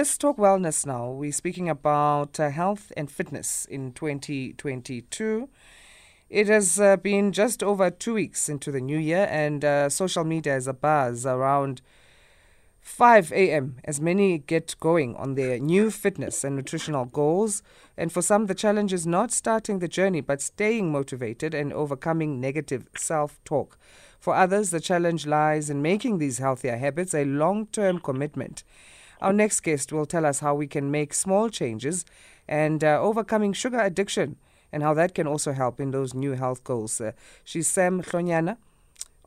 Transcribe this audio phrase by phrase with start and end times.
[0.00, 1.10] Let's talk wellness now.
[1.10, 5.48] We're speaking about uh, health and fitness in 2022.
[6.30, 10.22] It has uh, been just over two weeks into the new year, and uh, social
[10.22, 11.82] media is a buzz around
[12.80, 13.78] 5 a.m.
[13.82, 17.64] as many get going on their new fitness and nutritional goals.
[17.96, 22.40] And for some, the challenge is not starting the journey, but staying motivated and overcoming
[22.40, 23.76] negative self talk.
[24.20, 28.62] For others, the challenge lies in making these healthier habits a long term commitment.
[29.20, 32.04] Our next guest will tell us how we can make small changes
[32.46, 34.36] and uh, overcoming sugar addiction
[34.72, 37.00] and how that can also help in those new health goals.
[37.00, 37.12] Uh,
[37.44, 38.56] she's Sam Hlonyana,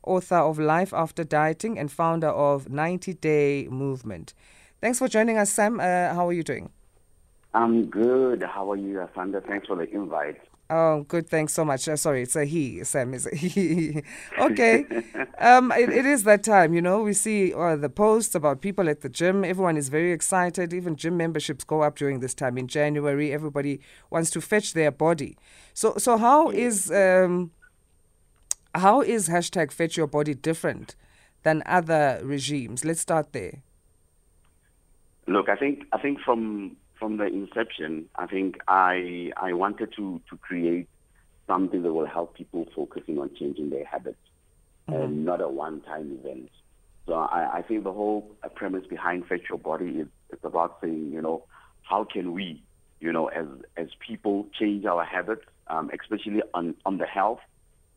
[0.02, 4.34] author of Life After Dieting and founder of 90 Day Movement.
[4.80, 5.78] Thanks for joining us, Sam.
[5.78, 6.70] Uh, how are you doing?
[7.54, 8.42] I'm good.
[8.42, 9.46] How are you, Asanda?
[9.46, 10.38] Thanks for the invite.
[10.74, 11.28] Oh, good.
[11.28, 11.86] Thanks so much.
[11.86, 12.82] Uh, sorry, it's a he.
[12.82, 14.02] Sam is a he.
[14.38, 14.86] okay.
[15.38, 17.02] um, it, it is that time, you know.
[17.02, 19.44] We see uh, the posts about people at the gym.
[19.44, 20.72] Everyone is very excited.
[20.72, 23.34] Even gym memberships go up during this time in January.
[23.34, 25.36] Everybody wants to fetch their body.
[25.74, 27.50] So, so how is um,
[28.74, 30.96] how is hashtag fetch your body different
[31.42, 32.82] than other regimes?
[32.82, 33.62] Let's start there.
[35.26, 40.20] Look, I think I think from from the inception, I think I I wanted to
[40.30, 40.88] to create
[41.48, 44.24] something that will help people focusing on changing their habits
[44.88, 45.02] mm-hmm.
[45.02, 46.48] and not a one-time event.
[47.06, 51.10] So I, I think the whole premise behind Fetch Your Body is it's about saying,
[51.12, 51.42] you know,
[51.82, 52.62] how can we,
[53.00, 57.40] you know, as as people change our habits, um, especially on on the health.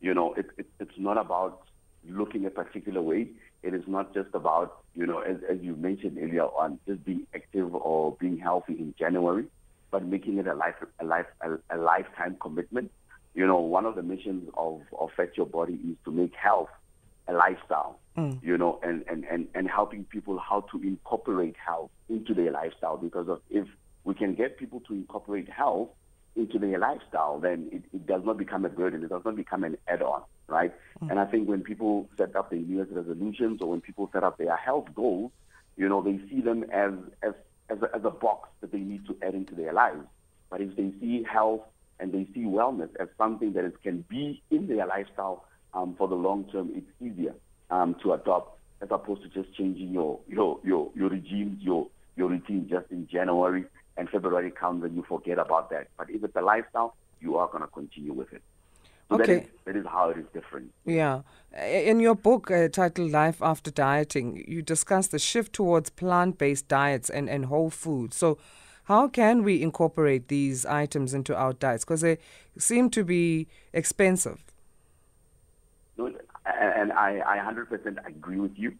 [0.01, 1.61] You know, it, it, it's not about
[2.09, 3.27] looking a particular way.
[3.65, 7.25] It is not just about, you know, as, as you mentioned earlier on, just being
[7.33, 9.45] active or being healthy in January,
[9.89, 12.91] but making it a life, a life, a, a lifetime commitment.
[13.33, 16.69] You know, one of the missions of, of Fetch Your Body is to make health
[17.27, 18.41] a lifestyle, mm.
[18.43, 22.97] you know, and, and, and, and helping people how to incorporate health into their lifestyle.
[22.97, 23.67] Because of if
[24.03, 25.89] we can get people to incorporate health
[26.35, 29.03] into their lifestyle, then it, it does not become a burden.
[29.03, 30.73] It does not become an add-on, right?
[30.99, 31.11] Mm-hmm.
[31.11, 34.23] And I think when people set up their New Year's resolutions or when people set
[34.23, 35.31] up their health goals,
[35.77, 36.91] you know, they see them as
[37.21, 37.33] as
[37.69, 40.05] as a, as a box that they need to add into their lives.
[40.49, 41.61] But if they see health
[41.99, 46.07] and they see wellness as something that it can be in their lifestyle um, for
[46.07, 47.33] the long term, it's easier
[47.71, 52.29] um, to adopt as opposed to just changing your your your your regime, your your
[52.29, 53.65] routine just in January
[53.97, 55.87] and February comes and you forget about that.
[55.97, 58.41] But if it's a lifestyle, you are going to continue with it.
[59.09, 59.25] So okay.
[59.25, 60.71] That is, that is how it is different.
[60.85, 61.21] Yeah.
[61.63, 66.67] In your book uh, titled Life After Dieting, you discuss the shift towards plant based
[66.67, 68.17] diets and, and whole foods.
[68.17, 68.37] So,
[68.85, 71.83] how can we incorporate these items into our diets?
[71.83, 72.19] Because they
[72.57, 74.43] seem to be expensive.
[75.97, 76.11] No,
[76.45, 78.75] and I, I 100% agree with you.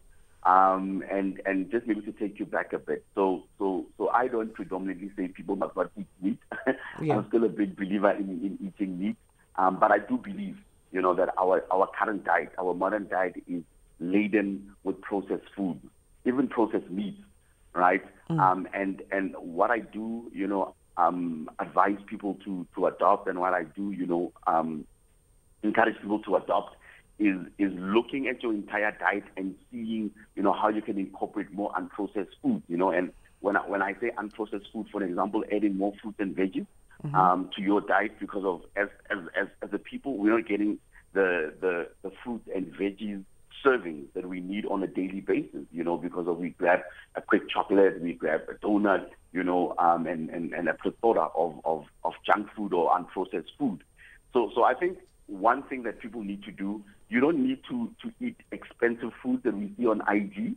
[0.46, 3.04] Um, and and just maybe to take you back a bit.
[3.16, 6.40] So so so I don't predominantly say people must not eat meat.
[7.02, 7.18] yeah.
[7.18, 9.18] I'm still a big believer in, in eating meat,
[9.56, 10.58] um, but I do believe
[10.92, 13.64] you know that our our current diet, our modern diet, is
[14.00, 15.80] laden with processed food,
[16.26, 17.18] even processed meat,
[17.74, 18.04] right?
[18.30, 18.40] Mm.
[18.40, 23.40] Um, and and what I do, you know, um, advise people to to adopt, and
[23.40, 24.86] what I do, you know, um,
[25.64, 26.76] encourage people to adopt
[27.20, 31.52] is is looking at your entire diet and seeing, you know, how you can incorporate
[31.52, 33.12] more unprocessed food, you know, and
[33.42, 36.68] when I, when I say unprocessed food, for example, adding more fruit and veggies
[37.04, 37.16] mm-hmm.
[37.16, 40.78] um, to your diet because of as as as, as the people we're not getting
[41.14, 43.24] the, the the fruit and veggies
[43.66, 46.82] servings that we need on a daily basis, you know, because of we grab
[47.16, 51.30] a quick chocolate, we grab a donut, you know, um, and, and, and a plethora
[51.36, 53.84] of, of, of junk food or unprocessed food.
[54.34, 56.84] So so I think one thing that people need to do
[57.16, 60.36] you don't need to, to eat expensive food that we see on IG.
[60.36, 60.56] you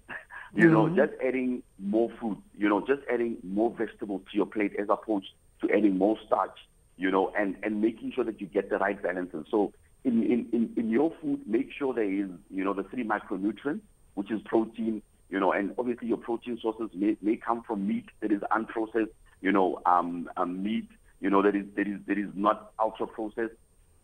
[0.56, 0.72] mm-hmm.
[0.72, 4.88] know, just adding more food, you know, just adding more vegetables to your plate as
[4.90, 5.26] opposed
[5.60, 6.58] to adding more starch,
[6.96, 9.30] you know, and, and making sure that you get the right balance.
[9.32, 12.82] And so in, in, in, in your food, make sure there is, you know, the
[12.82, 13.82] three micronutrients,
[14.14, 18.06] which is protein, you know, and obviously your protein sources may, may come from meat
[18.20, 19.12] that is unprocessed,
[19.42, 20.88] you know, um, um, meat,
[21.20, 23.54] you know, that is, that is, that is not ultra processed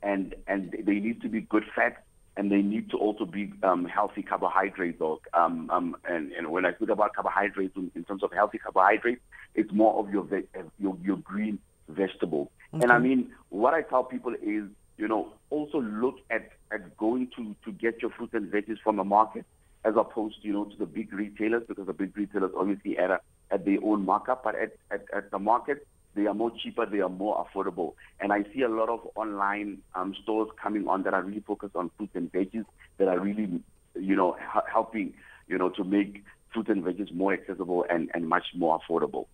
[0.04, 1.96] and, and they need to be good fats
[2.36, 5.00] and they need to also be um, healthy carbohydrates.
[5.00, 8.58] Or, um, um, and, and, when I speak about carbohydrates in, in, terms of healthy
[8.58, 9.20] carbohydrates,
[9.54, 10.48] it's more of your ve-
[10.80, 11.58] your, your green
[11.88, 12.48] vegetables.
[12.72, 12.82] Okay.
[12.82, 14.64] And I mean, what I tell people is,
[14.96, 18.96] you know, also look at, at going to, to get your fruits and veggies from
[18.96, 19.44] the market
[19.84, 23.10] as opposed to, you know, to the big retailers because the big retailers obviously at,
[23.10, 23.20] a,
[23.50, 27.00] at their own markup, but at, at, at the market, they are more cheaper, they
[27.00, 27.94] are more affordable.
[28.20, 31.76] And I see a lot of online um, stores coming on that are really focused
[31.76, 32.64] on fruits and veggies
[32.98, 33.60] that are really,
[33.94, 34.36] you know,
[34.72, 35.14] helping,
[35.48, 36.22] you know, to make
[36.52, 39.26] fruit and veggies more accessible and, and much more affordable.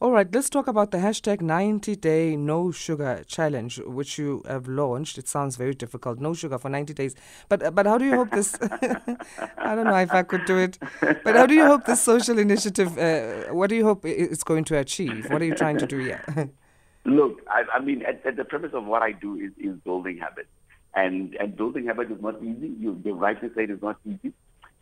[0.00, 4.66] All right, let's talk about the hashtag 90 day no sugar challenge, which you have
[4.66, 5.18] launched.
[5.18, 6.18] It sounds very difficult.
[6.18, 7.14] No sugar for 90 days.
[7.48, 8.58] But but how do you hope this?
[8.60, 10.78] I don't know if I could do it.
[11.00, 12.98] But how do you hope this social initiative?
[12.98, 15.30] Uh, what do you hope it's going to achieve?
[15.30, 16.24] What are you trying to do here?
[17.04, 20.18] Look, I, I mean, at, at the premise of what I do is, is building
[20.18, 20.48] habits.
[20.96, 22.72] And and building habits is not easy.
[22.80, 24.32] You, you're right to say it is not easy.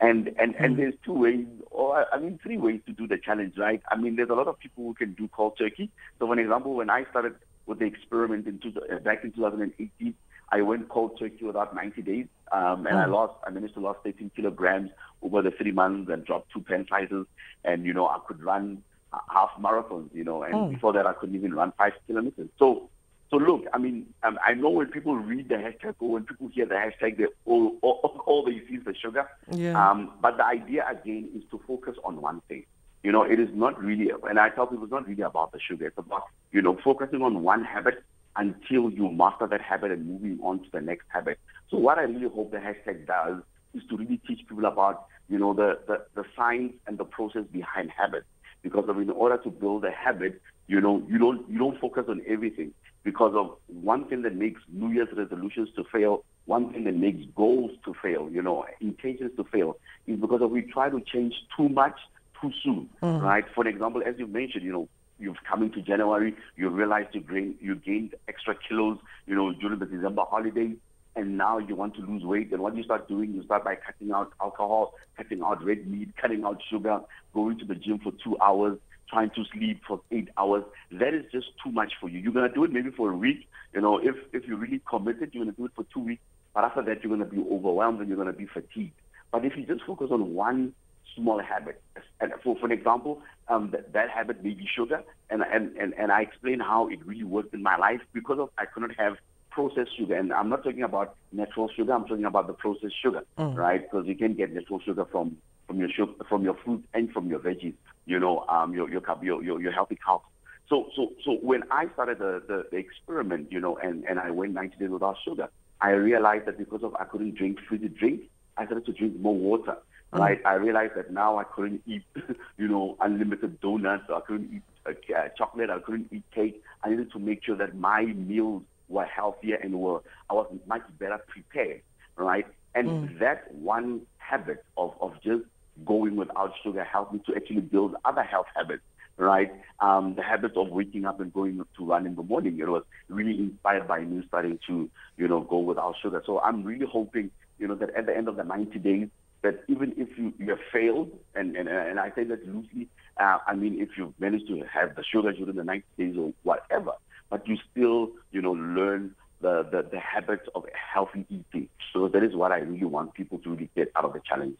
[0.02, 0.80] And and and hmm.
[0.80, 3.80] there's two ways, or I mean three ways to do the challenge, right?
[3.88, 5.90] I mean, there's a lot of people who can do cold turkey.
[6.18, 10.14] So, for example, when I started with the experiment in two, uh, back in 2018,
[10.50, 13.12] I went cold turkey without 90 days, um, and I hmm.
[13.12, 13.34] lost.
[13.46, 14.90] I managed to lose 13 kilograms
[15.22, 17.26] over the three months and dropped two pen sizes.
[17.64, 18.82] And you know, I could run
[19.28, 20.68] half marathons, you know, and oh.
[20.68, 22.48] before that I couldn't even run five kilometers.
[22.58, 22.90] So
[23.32, 26.48] so look, I mean, um, I know when people read the hashtag or when people
[26.48, 29.26] hear the hashtag, they all, all, all they see is the sugar.
[29.50, 29.72] Yeah.
[29.72, 32.66] Um, but the idea again is to focus on one thing.
[33.02, 35.58] You know, it is not really, and I tell people it's not really about the
[35.58, 35.86] sugar.
[35.86, 38.04] It's about, you know, focusing on one habit
[38.36, 41.38] until you master that habit and moving on to the next habit.
[41.70, 43.42] So what I really hope the hashtag does
[43.72, 47.44] is to really teach people about, you know, the, the, the science and the process
[47.50, 48.26] behind habits.
[48.60, 52.04] Because of, in order to build a habit, you know, you don't you don't focus
[52.08, 52.72] on everything
[53.04, 57.24] because of one thing that makes New Year's resolutions to fail, one thing that makes
[57.36, 59.76] goals to fail, you know, intentions to fail,
[60.06, 61.98] is because of we try to change too much
[62.40, 63.22] too soon, mm.
[63.22, 63.44] right?
[63.54, 64.88] For example, as you mentioned, you know,
[65.18, 69.78] you've come into January, you realize you gained, you gained extra kilos, you know, during
[69.78, 70.72] the December holiday,
[71.14, 72.52] and now you want to lose weight.
[72.52, 76.10] And what you start doing, you start by cutting out alcohol, cutting out red meat,
[76.20, 77.00] cutting out sugar,
[77.34, 78.78] going to the gym for two hours,
[79.12, 82.18] trying to sleep for eight hours, that is just too much for you.
[82.18, 83.46] You're gonna do it maybe for a week.
[83.74, 86.22] You know, if if you're really committed, you're gonna do it for two weeks.
[86.54, 88.94] But after that, you're gonna be overwhelmed and you're gonna be fatigued.
[89.30, 90.74] But if you just focus on one
[91.14, 91.80] small habit,
[92.20, 95.94] and for for an example, um, that, that habit may be sugar, and, and and
[95.94, 98.96] and I explain how it really worked in my life because of I could not
[98.98, 99.16] have
[99.50, 101.92] processed sugar, and I'm not talking about natural sugar.
[101.92, 103.54] I'm talking about the processed sugar, mm.
[103.54, 103.82] right?
[103.82, 105.36] Because you can get natural sugar from
[105.66, 107.74] from your sugar, from your fruit and from your veggies
[108.12, 110.20] you know, um, your, your, your, your, your healthy cow.
[110.68, 114.30] So, so, so when I started the, the, the experiment, you know, and, and I
[114.30, 115.48] went 90 days without sugar,
[115.80, 118.24] I realized that because of I couldn't drink fizzy drink,
[118.58, 119.78] I started to drink more water.
[120.12, 120.18] Mm.
[120.18, 120.40] Right?
[120.44, 122.02] I realized that now I couldn't eat,
[122.58, 124.04] you know, unlimited donuts.
[124.10, 125.70] I couldn't eat uh, chocolate.
[125.70, 126.62] I couldn't eat cake.
[126.84, 130.82] I needed to make sure that my meals were healthier and were I was much
[130.98, 131.80] better prepared.
[132.16, 132.46] Right?
[132.74, 133.18] And mm.
[133.20, 135.44] that one habit of, of just
[135.84, 138.82] going without sugar helped me to actually build other health habits,
[139.16, 139.50] right?
[139.80, 142.58] Um, the habit of waking up and going to run in the morning.
[142.60, 146.22] It was really inspired by me starting to, you know, go without sugar.
[146.26, 149.08] So I'm really hoping, you know, that at the end of the 90 days,
[149.42, 153.38] that even if you, you have failed, and, and, and I say that loosely, uh,
[153.46, 156.92] I mean, if you've managed to have the sugar during the 90 days or whatever,
[157.28, 160.64] but you still, you know, learn the, the, the habits of
[160.94, 161.68] healthy eating.
[161.92, 164.58] So that is what I really want people to really get out of the challenge.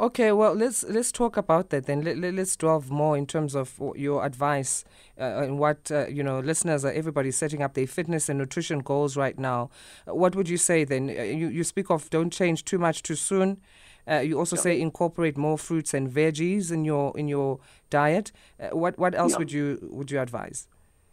[0.00, 2.00] Okay, well, let's let's talk about that then.
[2.00, 4.82] Let, let, us delve more in terms of your advice
[5.20, 6.92] uh, and what uh, you know listeners are.
[6.92, 9.68] Everybody's setting up their fitness and nutrition goals right now.
[10.08, 11.10] Uh, what would you say then?
[11.10, 13.60] Uh, you you speak of don't change too much too soon.
[14.10, 17.58] Uh, you also say incorporate more fruits and veggies in your in your
[17.90, 18.32] diet.
[18.58, 20.66] Uh, what what else would you would you advise?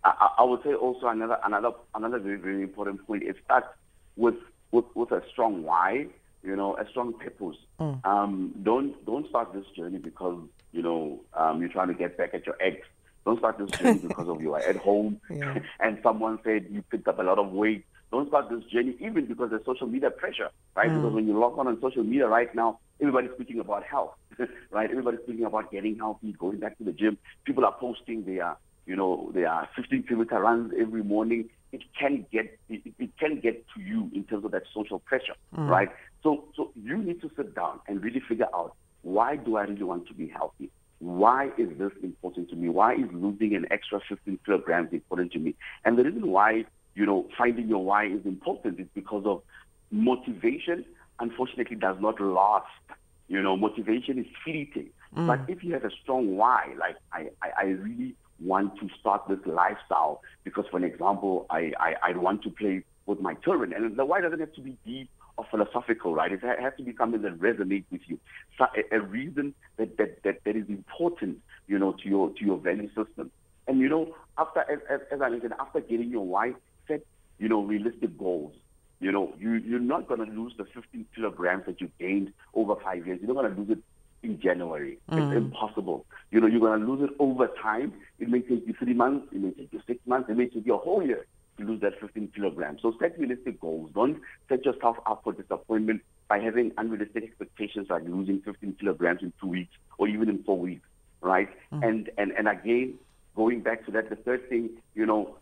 [0.06, 3.76] I, I, would say also another another another very very important point is that
[4.16, 4.38] with
[4.72, 6.08] with with a strong why
[6.44, 7.58] you know, a strong purpose.
[7.80, 8.06] Mm.
[8.06, 10.40] Um, don't don't start this journey because
[10.72, 12.86] you know um, you're trying to get back at your ex.
[13.26, 15.60] Don't start this journey because of you are at home yeah.
[15.82, 17.86] and someone said you picked up a lot of weight.
[18.10, 20.90] Don't start this journey even because there's social media pressure, right?
[20.90, 20.96] Mm.
[20.96, 24.12] Because when you log on on social media right now, everybody's speaking about health,
[24.72, 24.90] right?
[24.90, 27.18] Everybody's speaking about getting healthy, going back to the gym.
[27.44, 31.50] People are posting their, you know, their 15 kilometer runs every morning.
[31.72, 35.36] It can get it, it can get to you in terms of that social pressure,
[35.56, 35.68] mm.
[35.68, 35.90] right?
[36.24, 39.84] So, so you need to sit down and really figure out why do I really
[39.84, 40.70] want to be healthy?
[41.00, 42.70] Why is this important to me?
[42.70, 45.56] Why is losing an extra 15 kilograms important to me?
[45.86, 49.44] And the reason why, you know, finding your why is important is because of
[49.92, 50.84] motivation,
[51.20, 52.66] unfortunately, does not last.
[53.28, 54.90] You know, motivation is fleeting.
[55.16, 55.28] Mm.
[55.28, 59.24] But if you have a strong why, like I, I, I really want to start
[59.28, 63.74] this lifestyle because, for an example, I, I, I want to play with my children.
[63.74, 66.32] And the why doesn't have to be deep or philosophical, right?
[66.32, 68.20] It has to be something that resonates with you,
[68.58, 72.46] so a, a reason that, that, that, that is important, you know, to your to
[72.46, 73.32] your value system.
[73.68, 76.56] And you know, after as, as, I mentioned, after getting your wife
[76.88, 77.02] set,
[77.38, 78.54] you know, realistic goals.
[79.00, 82.76] You know, you you're not going to lose the 15 kilograms that you gained over
[82.84, 83.20] five years.
[83.22, 83.84] You're not going to lose it
[84.24, 84.98] in January.
[85.10, 85.18] Mm.
[85.18, 86.06] It's impossible.
[86.32, 87.94] You know, you're going to lose it over time.
[88.20, 89.28] It may take you three months.
[89.32, 90.30] It may take you six months.
[90.30, 91.26] It may take you a whole year
[91.58, 92.82] to lose that 15 kilograms.
[92.82, 93.92] So set realistic goals.
[93.94, 94.20] Don't
[94.50, 99.48] set yourself up for disappointment by having unrealistic expectations like losing 15 kilograms in two
[99.48, 100.88] weeks or even in four weeks,
[101.22, 101.50] right?
[101.72, 101.88] Mm.
[101.88, 102.96] And, and, and again,
[103.36, 105.38] going back to that, the third thing, you know,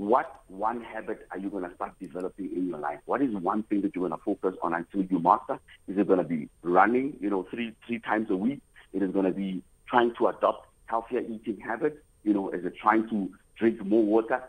[0.00, 3.00] what one habit are you going to start developing in your life?
[3.04, 5.60] What is one thing that you're going to focus on until you master?
[5.88, 8.62] Is it going to be running, you know, three three times a week?
[8.94, 11.98] It is going to be trying to adopt healthier eating habits.
[12.24, 13.28] You know, is it trying to
[13.58, 14.42] drink more water?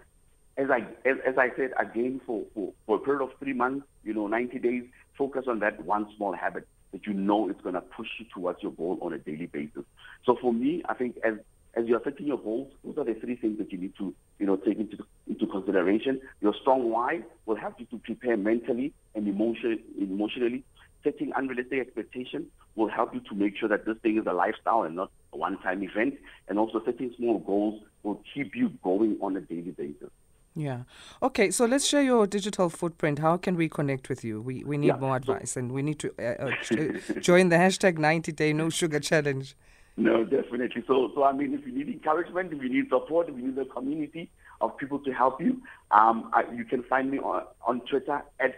[0.55, 3.85] As I as, as I said again, for, for for a period of three months,
[4.05, 4.83] you know, 90 days,
[5.17, 8.63] focus on that one small habit that you know is going to push you towards
[8.63, 9.83] your goal on a daily basis.
[10.25, 11.33] So for me, I think as
[11.75, 14.45] as you're setting your goals, those are the three things that you need to, you
[14.45, 14.97] know, take into
[15.27, 16.19] into consideration.
[16.41, 20.63] Your strong why will help you to prepare mentally and emotion, emotionally.
[21.03, 24.83] Setting unrealistic expectations will help you to make sure that this thing is a lifestyle
[24.83, 26.15] and not a one-time event.
[26.47, 30.11] And also setting small goals will keep you going on a daily basis.
[30.55, 30.81] Yeah.
[31.23, 31.49] Okay.
[31.49, 33.19] So let's share your digital footprint.
[33.19, 34.41] How can we connect with you?
[34.41, 34.97] We we need yeah.
[34.97, 38.99] more advice, and we need to uh, uh, join the hashtag 90 Day No Sugar
[38.99, 39.55] Challenge.
[40.01, 40.83] No, definitely.
[40.87, 43.57] So, so I mean, if you need encouragement, if you need support, if you need
[43.59, 47.81] a community of people to help you, um, I, you can find me on, on
[47.81, 48.55] Twitter at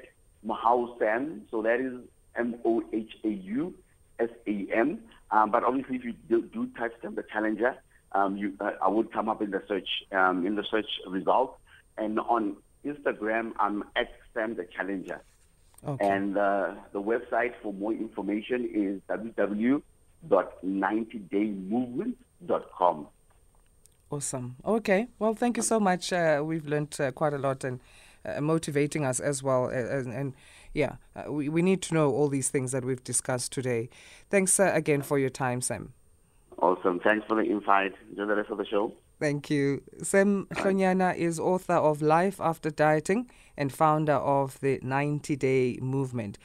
[0.47, 1.41] Mohau Sam.
[1.51, 1.99] So that is
[2.37, 3.73] M O H A U
[4.19, 4.99] S A M.
[5.31, 7.75] Um, but obviously, if you do, do type Sam the Challenger,
[8.13, 11.59] um, you, uh, I would come up in the search um, in the search results.
[11.97, 15.21] And on Instagram, I'm at Sam the Challenger.
[15.85, 16.07] Okay.
[16.07, 19.81] And uh, the website for more information is www
[20.29, 23.07] 90daymovement.com.
[24.11, 24.55] Awesome.
[24.65, 25.07] Okay.
[25.17, 26.13] Well, thank you so much.
[26.13, 27.79] Uh, we've learned uh, quite a lot and
[28.25, 29.67] uh, motivating us as well.
[29.67, 30.33] and, and
[30.73, 33.89] yeah, uh, we, we need to know all these things that we've discussed today.
[34.29, 35.93] Thanks uh, again for your time, Sam.
[36.59, 36.99] Awesome.
[36.99, 37.93] Thanks for the invite.
[38.09, 38.93] Enjoy the rest of the show.
[39.19, 39.83] Thank you.
[40.01, 46.37] Sam Hlonyana is author of Life After Dieting and founder of the 90 Day Movement.